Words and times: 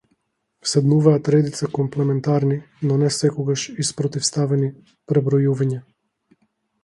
Следуваат 0.69 1.29
редица 1.33 1.67
комплементарни, 1.67 2.63
но 2.87 2.97
некогаш 3.03 3.65
и 3.83 3.85
спротивставени 3.91 4.69
пребројувања. 5.13 5.81